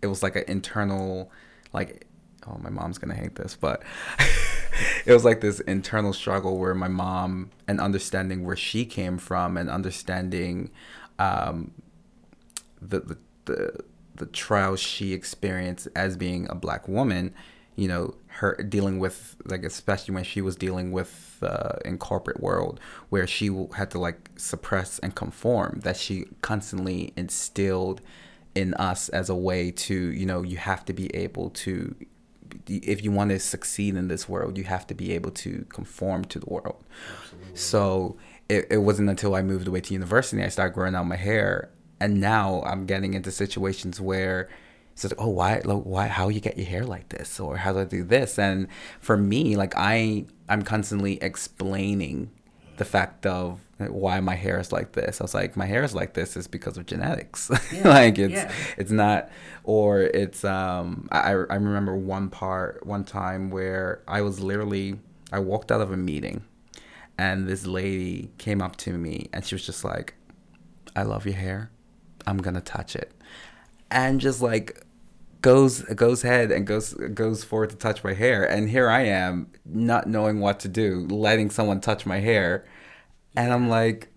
[0.00, 1.30] it was like an internal
[1.72, 2.06] like
[2.46, 3.82] oh my mom's gonna hate this, but
[5.06, 9.56] it was like this internal struggle where my mom and understanding where she came from
[9.56, 10.70] and understanding
[11.18, 11.72] um,
[12.80, 13.84] the, the the
[14.16, 17.32] the trials she experienced as being a black woman
[17.76, 22.40] you know her dealing with like especially when she was dealing with uh, in corporate
[22.40, 28.00] world where she had to like suppress and conform that she constantly instilled
[28.54, 31.94] in us as a way to you know you have to be able to
[32.68, 36.24] if you want to succeed in this world, you have to be able to conform
[36.26, 36.84] to the world.
[37.22, 37.56] Absolutely.
[37.56, 38.16] So
[38.48, 41.70] it, it wasn't until I moved away to university I started growing out my hair,
[42.00, 44.48] and now I'm getting into situations where
[44.92, 47.72] it's like, oh, why, like, why, how you get your hair like this, or how
[47.72, 48.38] do I do this?
[48.38, 48.66] And
[49.00, 52.30] for me, like I, I'm constantly explaining
[52.78, 55.20] the fact of why my hair is like this.
[55.20, 57.50] I was like, my hair is like this is because of genetics.
[57.72, 58.52] Yeah, like it's yeah.
[58.78, 59.30] it's not
[59.64, 64.98] or it's um I I remember one part one time where I was literally
[65.30, 66.44] I walked out of a meeting
[67.18, 70.14] and this lady came up to me and she was just like,
[70.96, 71.70] I love your hair.
[72.26, 73.12] I'm gonna touch it.
[73.90, 74.82] And just like
[75.40, 79.50] goes goes ahead and goes goes forward to touch my hair and here I am
[79.64, 82.64] not knowing what to do, letting someone touch my hair
[83.36, 84.08] and I'm like,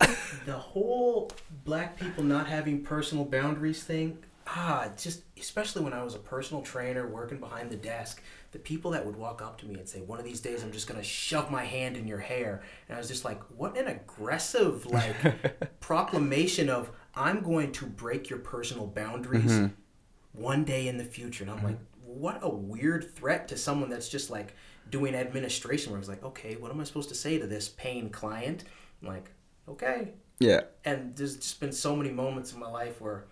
[0.46, 1.30] the whole
[1.64, 4.18] black people not having personal boundaries thing.
[4.46, 8.20] Ah, just especially when I was a personal trainer working behind the desk,
[8.50, 10.72] the people that would walk up to me and say, "One of these days, I'm
[10.72, 13.86] just gonna shove my hand in your hair," and I was just like, "What an
[13.86, 19.66] aggressive like proclamation of I'm going to break your personal boundaries mm-hmm.
[20.32, 21.66] One day in the future." And I'm mm-hmm.
[21.66, 24.54] like, "What a weird threat to someone that's just like."
[24.90, 27.68] doing administration where I was like, okay, what am I supposed to say to this
[27.68, 28.64] paying client?
[29.00, 29.30] I'm like,
[29.68, 30.14] okay.
[30.38, 30.62] Yeah.
[30.84, 33.26] And there's just been so many moments in my life where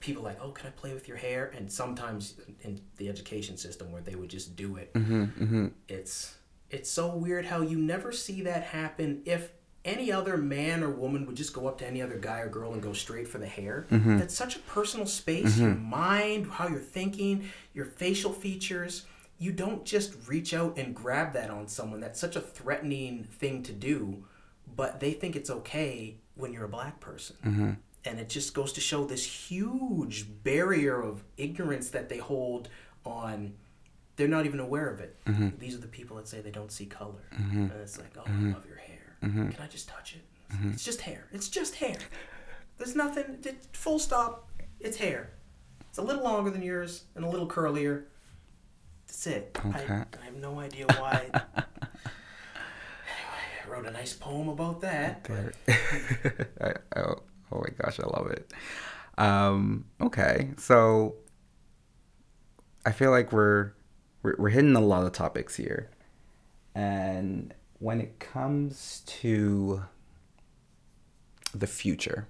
[0.00, 1.52] people like, oh, can I play with your hair?
[1.56, 4.92] And sometimes in the education system where they would just do it.
[4.94, 5.66] Mm-hmm, mm-hmm.
[5.88, 6.36] It's
[6.70, 9.52] it's so weird how you never see that happen if
[9.84, 12.72] any other man or woman would just go up to any other guy or girl
[12.72, 13.86] and go straight for the hair.
[13.90, 14.18] Mm-hmm.
[14.18, 15.56] That's such a personal space.
[15.56, 15.62] Mm-hmm.
[15.62, 19.04] Your mind, how you're thinking, your facial features
[19.38, 22.00] you don't just reach out and grab that on someone.
[22.00, 24.24] That's such a threatening thing to do,
[24.76, 27.36] but they think it's okay when you're a black person.
[27.44, 27.70] Mm-hmm.
[28.06, 32.68] And it just goes to show this huge barrier of ignorance that they hold
[33.04, 33.54] on.
[34.16, 35.16] They're not even aware of it.
[35.26, 35.58] Mm-hmm.
[35.58, 37.24] These are the people that say they don't see color.
[37.34, 37.62] Mm-hmm.
[37.62, 38.52] And it's like, oh, I mm-hmm.
[38.52, 38.93] love your hair.
[39.24, 39.50] Mm-hmm.
[39.50, 40.54] Can I just touch it?
[40.54, 40.70] Mm-hmm.
[40.72, 41.26] It's just hair.
[41.32, 41.96] It's just hair.
[42.78, 43.38] There's nothing,
[43.72, 44.48] full stop.
[44.80, 45.30] It's hair.
[45.88, 48.04] It's a little longer than yours and a little curlier
[49.14, 49.58] that's it.
[49.64, 49.94] Okay.
[49.94, 51.30] I, I have no idea why.
[51.32, 51.44] anyway,
[53.64, 55.28] I wrote a nice poem about that.
[56.60, 58.52] I, oh, oh my gosh, I love it.
[59.16, 61.14] Um, okay, so
[62.84, 63.72] I feel like we're,
[64.22, 65.90] we're we're hitting a lot of topics here,
[66.74, 67.54] and
[67.84, 69.82] when it comes to
[71.54, 72.26] the future,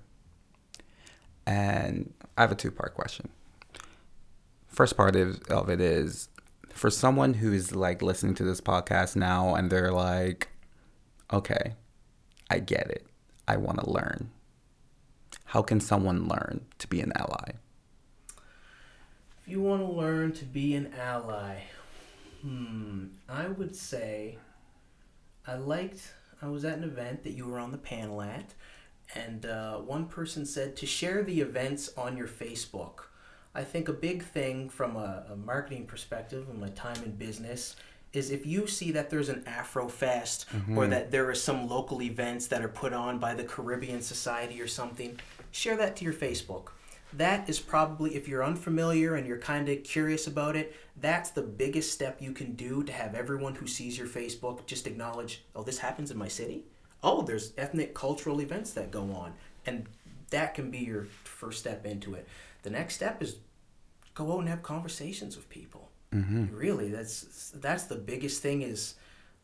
[1.46, 3.28] and I have a two part question.
[4.66, 6.28] First part of, of it is
[6.70, 10.48] for someone who is like listening to this podcast now and they're like,
[11.32, 11.74] okay,
[12.50, 13.06] I get it.
[13.46, 14.32] I want to learn.
[15.44, 17.52] How can someone learn to be an ally?
[18.26, 21.58] If you want to learn to be an ally,
[22.42, 24.38] hmm, I would say
[25.46, 28.54] I liked, I was at an event that you were on the panel at,
[29.14, 33.06] and uh, one person said to share the events on your Facebook.
[33.54, 37.76] I think a big thing from a, a marketing perspective and my time in business
[38.12, 40.78] is if you see that there's an Afro Fest mm-hmm.
[40.78, 44.60] or that there are some local events that are put on by the Caribbean Society
[44.60, 45.18] or something,
[45.50, 46.68] share that to your Facebook.
[47.16, 51.42] That is probably, if you're unfamiliar and you're kind of curious about it, that's the
[51.42, 55.62] biggest step you can do to have everyone who sees your Facebook just acknowledge, oh,
[55.62, 56.64] this happens in my city?
[57.02, 59.34] Oh, there's ethnic cultural events that go on.
[59.66, 59.86] And
[60.30, 62.26] that can be your first step into it.
[62.62, 63.36] The next step is
[64.14, 65.90] go out and have conversations with people.
[66.12, 66.54] Mm-hmm.
[66.54, 68.94] Really, that's that's the biggest thing is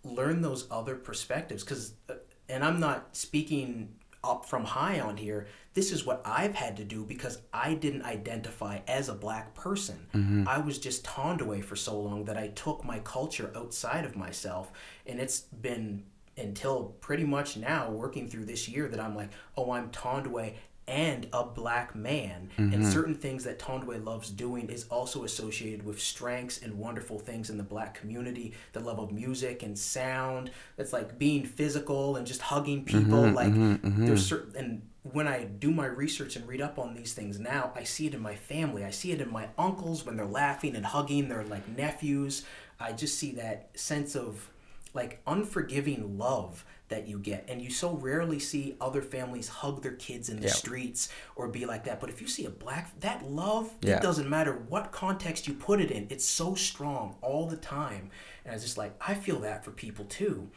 [0.05, 1.63] learn those other perspectives.
[1.63, 2.15] Because, uh,
[2.49, 5.47] and I'm not speaking up from high on here.
[5.75, 10.07] This is what I've had to do because I didn't identify as a black person.
[10.15, 10.49] Mm-hmm.
[10.49, 14.17] I was just turned away for so long that I took my culture outside of
[14.17, 14.73] myself,
[15.07, 16.05] and it's been
[16.37, 20.55] until pretty much now, working through this year, that I'm like, oh, I'm Tondwe
[20.91, 22.51] and a black man.
[22.59, 22.75] Mm-hmm.
[22.75, 27.49] And certain things that Tondwe loves doing is also associated with strengths and wonderful things
[27.49, 28.55] in the black community.
[28.73, 30.51] The love of music and sound.
[30.77, 33.23] That's like being physical and just hugging people.
[33.23, 34.83] Mm-hmm, like there's certain and
[35.13, 38.15] when I do my research and read up on these things now, I see it
[38.15, 38.85] in my family.
[38.85, 42.45] I see it in my uncles when they're laughing and hugging their like nephews.
[42.81, 44.51] I just see that sense of
[44.93, 49.93] like unforgiving love that you get and you so rarely see other families hug their
[49.95, 50.53] kids in the Yeah.
[50.53, 53.97] streets or be like that but if you see a black that love Yeah.
[53.97, 58.11] it doesn't matter what context you put it in it's so strong all the time
[58.45, 60.51] and it's just like i feel that for people too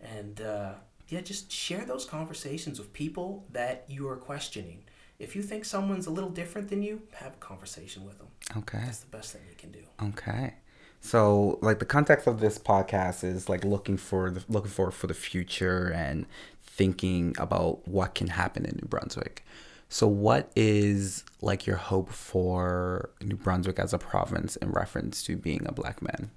[0.00, 0.74] and uh,
[1.08, 4.82] yeah just share those conversations with people that you are questioning
[5.18, 8.26] if you think someone's a little different than you have a conversation with them
[8.56, 8.78] Okay.
[8.84, 10.54] that's the best thing you can do Okay.
[11.00, 15.06] So, like the context of this podcast is like looking for the looking for for
[15.06, 16.26] the future and
[16.62, 19.44] thinking about what can happen in New Brunswick.
[19.88, 25.36] So, what is like your hope for New Brunswick as a province in reference to
[25.36, 26.30] being a black man?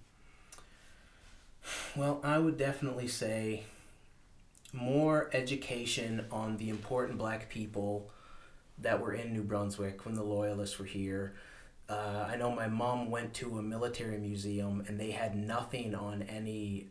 [1.95, 3.63] Well, I would definitely say
[4.71, 8.11] more education on the important black people
[8.77, 11.33] that were in New Brunswick when the Loyalists were here.
[11.89, 16.21] Uh, I know my mom went to a military museum and they had nothing on
[16.23, 16.87] any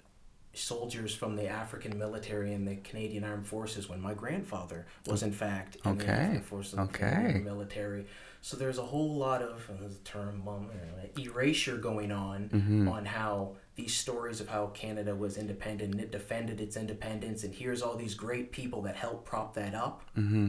[0.54, 5.30] soldiers from the African military and the Canadian Armed Forces when my grandfather was in
[5.30, 6.12] fact in the Okay.
[6.12, 7.40] African Forces Okay.
[7.44, 8.06] Military.
[8.40, 12.88] So there's a whole lot of uh, term um, uh, erasure going on Mm-hmm.
[12.88, 17.54] on how these stories of how Canada was independent and it defended its independence and
[17.54, 20.02] here's all these great people that helped prop that up.
[20.16, 20.48] Mm-hmm.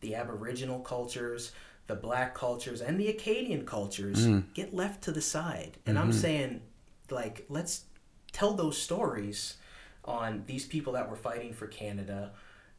[0.00, 1.52] The Aboriginal cultures,
[1.86, 4.44] the Black cultures, and the Acadian cultures Mm.
[4.54, 5.78] get left to the side.
[5.86, 6.06] And Mm-hmm.
[6.06, 6.62] I'm saying,
[7.10, 7.84] like, let's
[8.32, 9.56] tell those stories
[10.04, 12.32] on these people that were fighting for Canada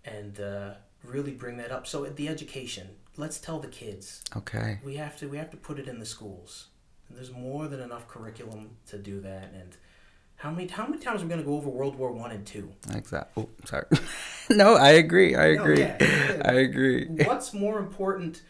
[0.05, 0.73] and uh,
[1.03, 1.85] really bring that up.
[1.87, 2.87] So the education,
[3.17, 4.79] let's tell the kids Okay.
[4.83, 6.67] we have to we have to put it in the schools.
[7.07, 9.51] And there's more than enough curriculum to do that.
[9.53, 9.77] And
[10.37, 12.45] how many how many times are we going to go over World War One and
[12.45, 12.71] Two?
[12.93, 13.43] Exactly.
[13.43, 13.85] Oh, sorry.
[14.49, 15.35] no, I agree.
[15.35, 15.79] I No, agree.
[15.79, 16.41] yeah.
[16.43, 17.05] I agree.
[17.25, 18.41] What's more important?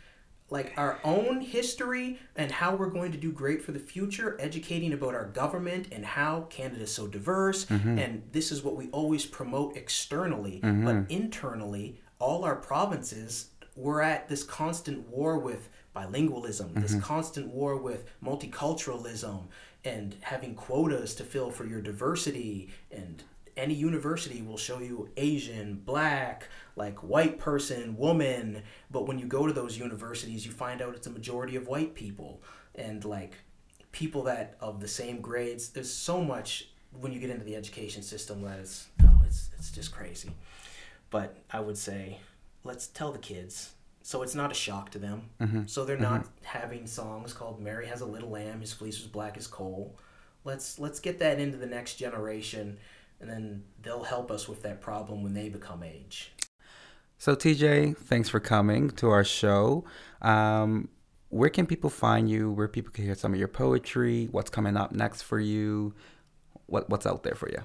[0.53, 4.93] Like our own history and how we're going to do great for the future, educating
[4.93, 7.97] about our government and how Canada's so diverse, mm-hmm.
[7.97, 10.85] and this is what we always promote externally, mm-hmm.
[10.85, 17.01] but internally, all our provinces we're at this constant war with bilingualism, this mm-hmm.
[17.01, 19.45] constant war with multiculturalism,
[19.85, 22.69] and having quotas to fill for your diversity.
[22.91, 23.23] And
[23.55, 28.63] any university will show you Asian, black, like white person, woman.
[28.91, 31.95] But when you go to those universities, you find out it's a majority of white
[31.95, 32.41] people
[32.75, 33.35] and like
[33.91, 35.69] people that of the same grades.
[35.69, 39.71] There's so much when you get into the education system that is oh, it's it's
[39.71, 40.31] just crazy.
[41.09, 42.19] But I would say,
[42.63, 43.73] let's tell the kids
[44.03, 45.29] so it's not a shock to them.
[45.41, 45.61] Mm-hmm.
[45.65, 46.43] So they're not mm-hmm.
[46.43, 49.97] having songs called "Mary Has a Little Lamb," "His Fleece Was Black as Coal."
[50.43, 52.77] Let's let's get that into the next generation,
[53.23, 56.33] and then they'll help us with that problem when they become age.
[57.17, 59.85] So, TJ, thanks for coming to our show.
[60.21, 60.89] Um,
[61.29, 62.51] where can people find you?
[62.51, 64.27] Where people can hear some of your poetry?
[64.31, 65.93] What's coming up next for you?
[66.65, 67.59] What What's out there for you?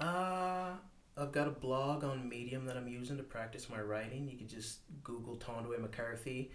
[0.00, 0.70] Uh,
[1.16, 4.28] I've got a blog on Medium that I'm using to practice my writing.
[4.28, 6.50] You can just Google Tondwe McCarthy.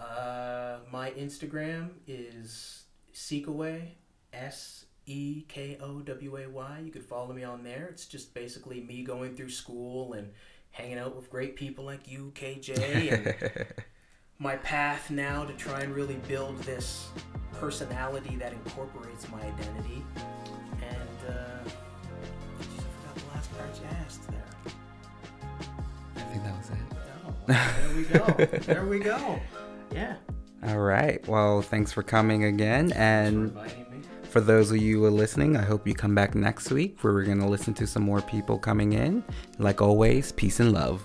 [0.00, 3.90] Uh, my Instagram is Sekoway,
[4.32, 6.82] S E K O W A Y.
[6.84, 7.88] You could follow me on there.
[7.90, 10.30] It's just basically me going through school and
[10.70, 13.66] hanging out with great people like you, KJ, and
[14.38, 17.08] my path now to try and really build this
[17.54, 20.04] personality that incorporates my identity.
[20.82, 21.68] And uh,
[22.60, 24.44] I forgot the last part you asked there.
[26.16, 26.76] I think that was it.
[27.50, 28.58] Oh, there we go.
[28.60, 29.40] there we go.
[29.90, 30.16] Yeah.
[30.66, 31.26] All right.
[31.26, 32.90] Well, thanks for coming again.
[32.90, 33.87] For And inviting me.
[34.38, 37.12] For those of you who are listening, I hope you come back next week where
[37.12, 39.24] we're going to listen to some more people coming in.
[39.58, 41.02] Like always, peace and love.